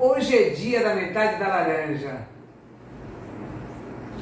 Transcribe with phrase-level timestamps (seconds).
[0.00, 2.20] Hoje é dia da metade da laranja.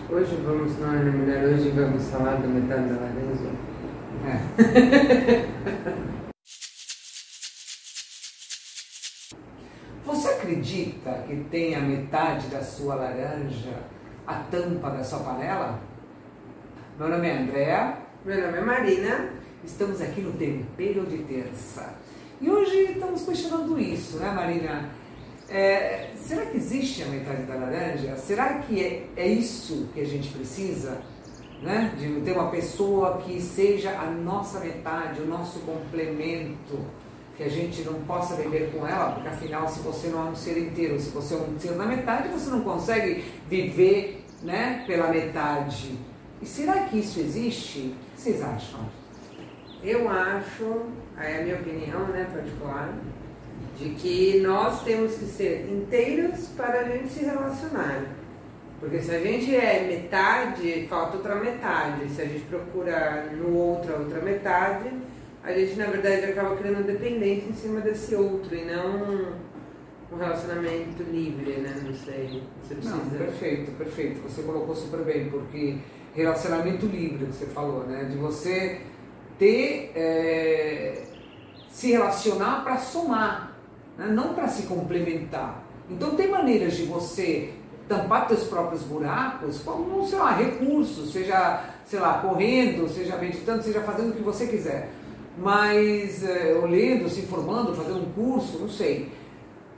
[0.08, 1.44] Hoje vamos, não é né, mulher?
[1.44, 3.50] Hoje vamos falar da metade da laranja.
[4.24, 4.40] É.
[10.06, 13.74] Você acredita que tem a metade da sua laranja
[14.26, 15.78] a tampa da sua panela?
[16.98, 17.98] Meu nome é Andréa.
[18.24, 19.28] Meu nome é Marina.
[19.62, 21.92] Estamos aqui no Tempero de Terça.
[22.40, 24.95] E hoje estamos questionando isso, né, Marina?
[25.48, 28.16] É, será que existe a metade da laranja?
[28.16, 31.00] Será que é, é isso que a gente precisa?
[31.62, 31.94] Né?
[31.98, 36.78] De ter uma pessoa que seja a nossa metade, o nosso complemento,
[37.36, 40.34] que a gente não possa viver com ela, porque afinal, se você não é um
[40.34, 45.08] ser inteiro, se você é um ser na metade, você não consegue viver né, pela
[45.08, 45.98] metade.
[46.40, 47.94] E será que isso existe?
[48.12, 48.80] O que vocês acham?
[49.82, 50.86] Eu acho,
[51.18, 52.94] é a minha opinião né, particular,
[53.78, 58.16] de que nós temos que ser inteiros para a gente se relacionar.
[58.80, 62.08] Porque se a gente é metade, falta outra metade.
[62.10, 64.90] Se a gente procura no outro a outra metade,
[65.42, 69.46] a gente na verdade acaba criando dependência em cima desse outro e não
[70.12, 71.82] um relacionamento livre, né?
[71.84, 72.42] Não sei.
[72.62, 72.96] Você precisa.
[72.96, 74.20] Não, perfeito, perfeito.
[74.22, 75.78] Você colocou super bem, porque
[76.14, 78.04] relacionamento livre que você falou, né?
[78.04, 78.80] De você
[79.38, 81.02] ter é,
[81.68, 83.45] se relacionar para somar
[83.96, 84.06] né?
[84.08, 85.64] não para se complementar.
[85.90, 87.52] Então tem maneiras de você
[87.88, 93.80] tampar seus próprios buracos, como, sei lá, recursos, seja, sei lá, correndo, seja meditando, seja
[93.80, 94.90] fazendo o que você quiser.
[95.38, 99.12] Mas, é, lendo, se informando, fazendo um curso, não sei.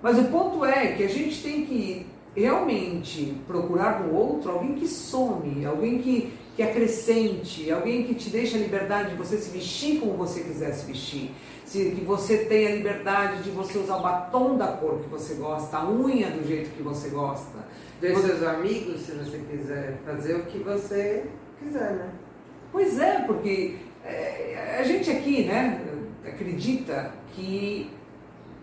[0.03, 4.87] Mas o ponto é que a gente tem que realmente procurar no outro alguém que
[4.87, 9.99] some, alguém que, que acrescente, alguém que te deixe a liberdade de você se vestir
[9.99, 11.33] como você quiser se vestir
[11.69, 15.77] se, que você tenha liberdade de você usar o batom da cor que você gosta,
[15.77, 17.59] a unha do jeito que você gosta.
[18.01, 21.27] Ver seus amigos, se você quiser fazer o que você
[21.59, 22.11] quiser, né?
[22.73, 25.85] Pois é, porque é, a gente aqui, né,
[26.27, 27.91] acredita que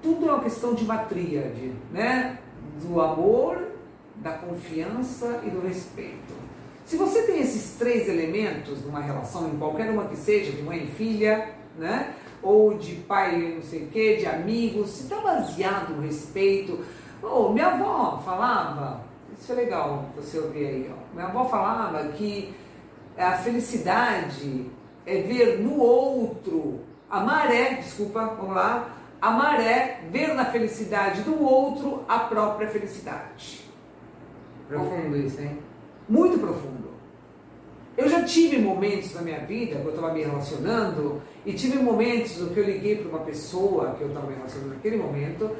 [0.01, 2.39] tudo é uma questão de uma tríade, né?
[2.81, 3.67] Do amor,
[4.15, 6.33] da confiança e do respeito.
[6.85, 10.85] Se você tem esses três elementos numa relação, em qualquer uma que seja, de mãe
[10.85, 12.15] e filha, né?
[12.45, 16.85] Ou de pai não sei o que, de amigos, se está baseado no respeito.
[17.21, 19.01] Oh, minha avó falava,
[19.37, 21.15] isso é legal você ouvir aí, ó.
[21.15, 22.55] minha avó falava que
[23.17, 24.69] a felicidade
[25.05, 28.89] é ver no outro, a maré, desculpa, vamos lá,
[29.19, 33.65] a maré ver na felicidade do outro a própria felicidade.
[34.67, 35.59] Profundo isso, hein?
[36.07, 36.84] Muito profundo.
[37.97, 42.33] Eu já tive momentos na minha vida, quando eu estava me relacionando, e tive momentos
[42.33, 45.55] que eu liguei para uma pessoa que eu estava me relacionando naquele momento,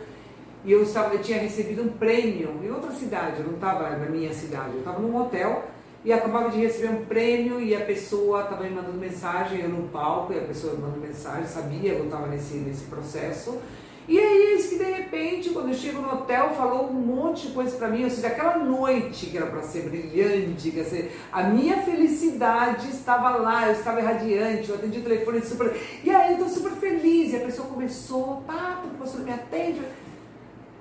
[0.66, 4.10] e eu, estava, eu tinha recebido um prêmio em outra cidade, eu não estava na
[4.10, 5.64] minha cidade, eu estava num hotel
[6.04, 9.88] e acabava de receber um prêmio e a pessoa estava me mandando mensagem, eu no
[9.90, 13.60] palco, e a pessoa me mandando mensagem, sabia que eu estava nesse, nesse processo.
[14.08, 17.54] E aí, eis que de repente, quando eu chego no hotel, falou um monte de
[17.54, 21.44] coisa para mim, ou seja, aquela noite que era para ser brilhante, que ser, a
[21.44, 25.76] minha felicidade estava lá, eu estava radiante, eu atendi o telefone super.
[26.04, 29.34] E aí eu tô super feliz, e a pessoa começou, tá, porque você não me
[29.34, 29.82] atende.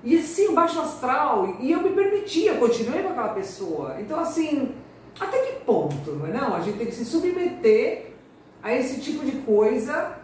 [0.02, 3.96] E assim, o baixo astral, e eu me permitia, continuei com aquela pessoa.
[3.98, 4.74] Então, assim,
[5.18, 6.54] até que ponto, não é não?
[6.54, 8.12] A gente tem que se submeter
[8.62, 10.18] a esse tipo de coisa,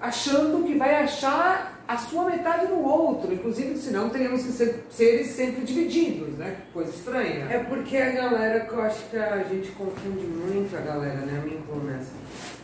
[0.00, 5.28] achando que vai achar a sua metade no outro, inclusive, senão teríamos que ser seres
[5.28, 6.56] sempre divididos, né?
[6.72, 7.46] Coisa estranha.
[7.48, 11.40] É porque a galera, que eu acho que a gente confunde muito a galera, né?
[11.44, 12.10] Me incluo nessa.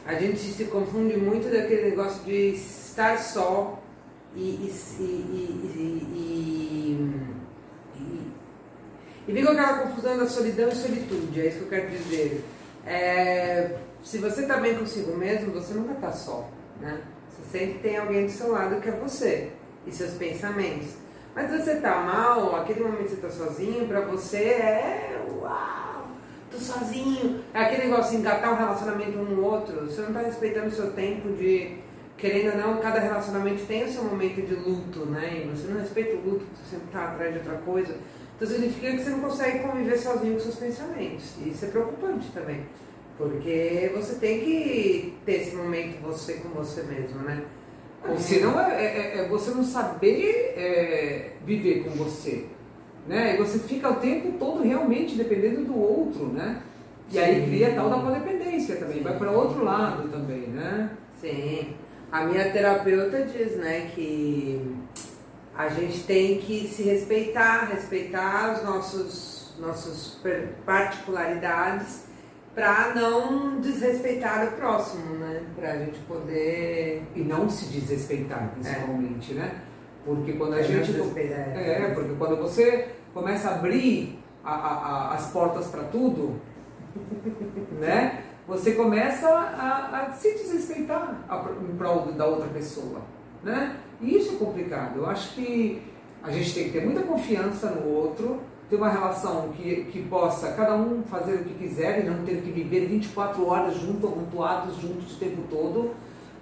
[0.05, 3.81] A gente se confunde muito daquele negócio de estar só
[4.35, 5.07] e, e, e,
[9.29, 12.45] e, e, com aquela confusão da solidão e solitude, é isso que eu quero dizer.
[12.85, 16.51] É, se você está bem consigo mesmo, você nunca está só,
[16.81, 17.03] né?
[17.51, 19.51] Sempre tem alguém do seu lado que é você
[19.87, 20.95] e seus pensamentos.
[21.35, 26.09] Mas você tá mal, aquele momento que você tá sozinho, pra você é uau,
[26.51, 27.43] tô sozinho.
[27.55, 29.87] É aquele negócio de engatar um relacionamento um no outro.
[29.87, 31.79] Você não tá respeitando o seu tempo de,
[32.19, 35.43] querendo ou não, cada relacionamento tem o seu momento de luto, né?
[35.43, 37.97] E você não respeita o luto, você sempre tá atrás de outra coisa.
[38.37, 41.35] Então significa que você não consegue conviver sozinho com seus pensamentos.
[41.39, 42.67] E isso é preocupante também.
[43.17, 47.45] Porque você tem que ter esse momento você com você mesmo, né?
[48.01, 48.19] Como...
[48.19, 52.47] Senão é, é, é, é você não saber é, viver com você.
[53.07, 53.35] Né?
[53.35, 56.63] E você fica o tempo todo realmente dependendo do outro, né?
[57.09, 57.19] E Sim.
[57.19, 59.03] aí cria tal da codependência também, Sim.
[59.03, 60.91] vai para outro lado também, né?
[61.21, 61.75] Sim.
[62.11, 64.77] A minha terapeuta diz, né, que
[65.55, 70.19] a gente tem que se respeitar, respeitar nossos nossas
[70.65, 72.05] particularidades
[72.55, 75.43] para não desrespeitar o próximo, né?
[75.57, 79.37] Para a gente poder e não se desrespeitar principalmente, é.
[79.37, 79.63] né?
[80.05, 84.73] Porque quando a é gente é, é, porque quando você começa a abrir a, a,
[84.75, 86.41] a, as portas para tudo,
[87.81, 88.25] né?
[88.47, 91.25] Você começa a, a se desrespeitar
[91.63, 93.01] em prol da outra pessoa,
[93.43, 93.77] né?
[94.01, 94.99] E isso é complicado.
[94.99, 95.83] Eu acho que
[96.23, 98.41] a gente tem que ter muita confiança no outro,
[98.73, 102.41] ter uma relação que, que possa cada um fazer o que quiser e não ter
[102.41, 105.91] que viver 24 horas juntos, amontoados juntos o tempo todo.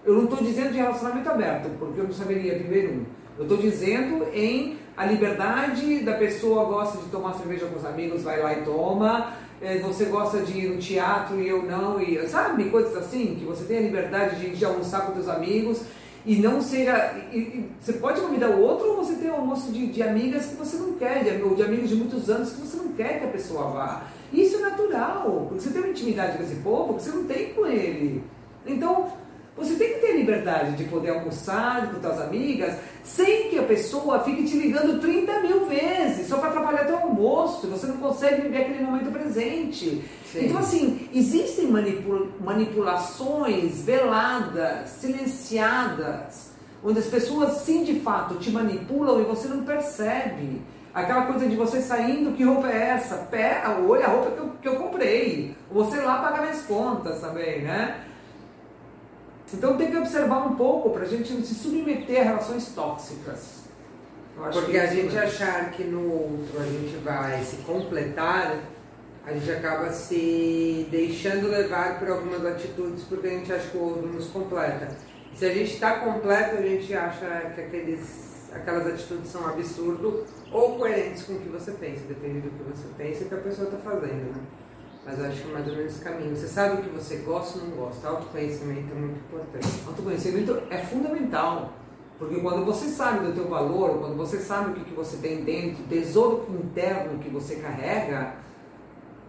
[0.05, 3.05] Eu não estou dizendo de relacionamento aberto, porque eu não saberia viver um.
[3.37, 8.23] Eu estou dizendo em a liberdade da pessoa gosta de tomar cerveja com os amigos,
[8.23, 9.33] vai lá e toma.
[9.61, 13.45] É, você gosta de ir no teatro e eu não, e sabe, coisas assim, que
[13.45, 15.83] você tem a liberdade de, de almoçar com seus amigos
[16.25, 17.15] e não seja.
[17.33, 20.47] E, e, você pode convidar o outro ou você tem um almoço de, de amigas
[20.47, 23.19] que você não quer, de, ou de amigos de muitos anos que você não quer
[23.19, 24.03] que a pessoa vá.
[24.33, 27.53] Isso é natural, porque você tem uma intimidade com esse povo que você não tem
[27.53, 28.23] com ele.
[28.67, 29.13] Então,
[29.61, 34.21] você tem que ter liberdade de poder almoçar com suas amigas sem que a pessoa
[34.21, 37.67] fique te ligando 30 mil vezes só para atrapalhar teu almoço.
[37.67, 40.03] Você não consegue viver aquele momento presente.
[40.33, 40.47] Sim.
[40.47, 46.53] Então, assim, existem manipula manipulações veladas, silenciadas,
[46.83, 50.63] onde as pessoas sim de fato te manipulam e você não percebe.
[50.93, 53.17] Aquela coisa de você saindo, que roupa é essa?
[53.31, 55.55] Pé, olha a roupa que eu, que eu comprei.
[55.71, 58.07] Você lá pagar minhas contas também, né?
[59.53, 63.61] Então tem que observar um pouco para a gente não se submeter a relações tóxicas.
[64.53, 65.21] Porque a gente é.
[65.21, 68.59] achar que no outro a gente vai se completar,
[69.27, 73.83] a gente acaba se deixando levar por algumas atitudes porque a gente acha que o
[73.83, 74.89] outro nos completa.
[75.35, 80.79] Se a gente está completo, a gente acha que aqueles, aquelas atitudes são absurdo ou
[80.79, 83.39] coerentes com o que você pensa, depende do que você pensa e o que a
[83.39, 84.35] pessoa está fazendo.
[84.35, 84.43] Né?
[85.11, 86.37] Mas acho que é mais ou menos esse caminho.
[86.37, 88.09] Você sabe o que você gosta ou não gosta.
[88.09, 89.69] Autoconhecimento é muito importante.
[89.87, 91.73] Autoconhecimento é fundamental.
[92.19, 95.43] Porque quando você sabe do teu valor, quando você sabe o que, que você tem
[95.43, 98.35] dentro, o tesouro interno que você carrega,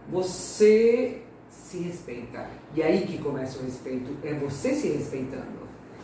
[0.08, 2.46] você se respeita.
[2.74, 5.62] E aí que começa o respeito, é você se respeitando.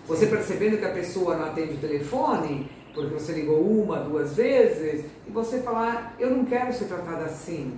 [0.09, 5.05] Você percebendo que a pessoa não atende o telefone, porque você ligou uma, duas vezes,
[5.27, 7.75] e você falar, eu não quero ser tratada assim.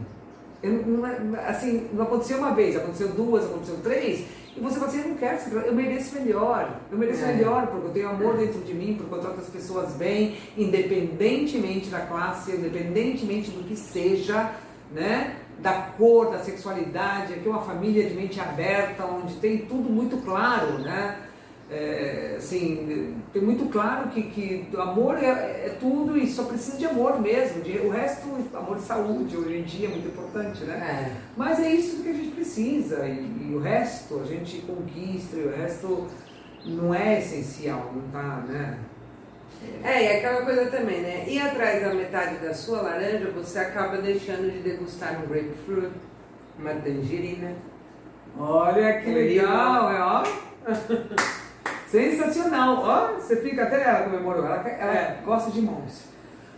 [0.63, 4.27] Eu, não, é, assim, não aconteceu uma vez, aconteceu duas, aconteceu três,
[4.57, 7.35] e você fala assim, eu não quero ser eu mereço melhor, eu mereço é.
[7.35, 11.89] melhor, porque eu tenho amor dentro de mim, porque eu trato as pessoas bem, independentemente
[11.89, 14.53] da classe, independentemente do que seja,
[14.93, 15.37] né?
[15.61, 20.17] da cor, da sexualidade, aqui é uma família de mente aberta, onde tem tudo muito
[20.25, 21.19] claro, né?
[21.71, 26.85] É, assim, tem muito claro que, que amor é, é, tudo e só precisa de
[26.85, 27.63] amor mesmo.
[27.63, 30.75] De, o resto, amor e saúde, hoje em dia é muito importante, né?
[30.75, 31.17] É.
[31.37, 35.45] Mas é isso que a gente precisa e, e, o resto a gente conquista e
[35.45, 36.09] o resto
[36.67, 38.77] não é essencial, não tá, né?
[39.85, 41.25] É, e aquela coisa também, né?
[41.29, 45.93] Ir atrás da metade da sua laranja, você acaba deixando de degustar um grapefruit,
[46.59, 47.55] uma tangerina.
[48.37, 50.25] Olha que legal, é ó.
[51.91, 52.83] Sensacional!
[52.85, 55.21] Ó, você fica até ela comemorou, ela, ela é.
[55.25, 56.05] gosta de mãos.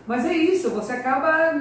[0.06, 1.54] Mas é isso, você acaba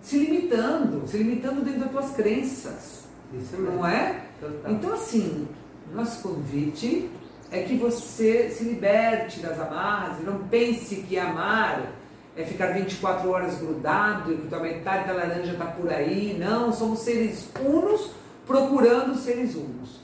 [0.00, 3.04] se limitando, se limitando dentro das tuas crenças.
[3.34, 3.76] Isso mesmo.
[3.76, 4.20] Não é?
[4.40, 4.72] Total.
[4.72, 5.48] Então, assim,
[5.92, 7.10] nosso convite
[7.50, 11.92] é que você se liberte das amarras e não pense que amar
[12.34, 16.34] é ficar 24 horas grudado e que a metade da laranja está por aí.
[16.38, 18.10] Não, somos seres unos
[18.46, 20.00] procurando seres unos.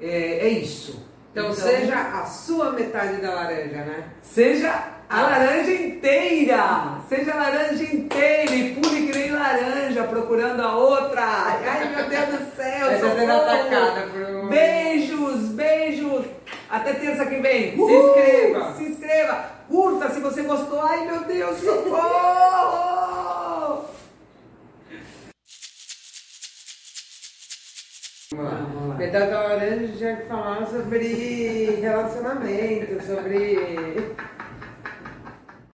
[0.00, 1.06] É, é isso.
[1.38, 4.04] Então, então, seja a sua metade da laranja, né?
[4.22, 4.74] Seja
[5.08, 6.98] a laranja inteira!
[7.08, 11.22] Seja a laranja inteira e pule que nem laranja procurando a outra!
[11.22, 12.90] Ai, meu Deus do céu!
[12.90, 14.48] Essa sendo atacada por.
[14.48, 16.24] Beijos, beijos!
[16.68, 17.76] Até terça que vem!
[17.76, 18.74] Se inscreva!
[18.76, 19.44] Se inscreva!
[19.68, 20.82] Curta se você gostou!
[20.82, 23.07] Ai, meu Deus, socorro!
[28.98, 34.16] Metade da laranja já falar sobre relacionamento, sobre